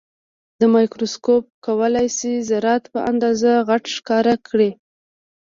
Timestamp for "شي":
2.17-2.31